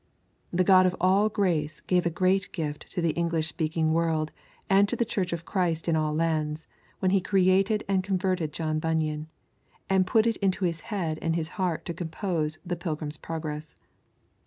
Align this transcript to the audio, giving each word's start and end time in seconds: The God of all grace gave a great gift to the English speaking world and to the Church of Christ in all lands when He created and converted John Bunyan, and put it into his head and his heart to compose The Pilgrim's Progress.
The 0.51 0.63
God 0.63 0.87
of 0.87 0.95
all 0.99 1.29
grace 1.29 1.79
gave 1.81 2.07
a 2.07 2.09
great 2.09 2.51
gift 2.53 2.91
to 2.93 3.01
the 3.03 3.11
English 3.11 3.45
speaking 3.47 3.93
world 3.93 4.31
and 4.67 4.89
to 4.89 4.95
the 4.95 5.05
Church 5.05 5.31
of 5.31 5.45
Christ 5.45 5.87
in 5.87 5.95
all 5.95 6.15
lands 6.15 6.65
when 6.97 7.11
He 7.11 7.21
created 7.21 7.83
and 7.87 8.03
converted 8.03 8.51
John 8.51 8.79
Bunyan, 8.79 9.27
and 9.91 10.07
put 10.07 10.25
it 10.25 10.37
into 10.37 10.65
his 10.65 10.81
head 10.81 11.19
and 11.21 11.35
his 11.35 11.49
heart 11.49 11.85
to 11.85 11.93
compose 11.93 12.57
The 12.65 12.75
Pilgrim's 12.75 13.19
Progress. 13.19 13.75